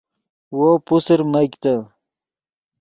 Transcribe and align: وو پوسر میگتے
وو 0.57 0.69
پوسر 0.85 1.19
میگتے 1.31 1.73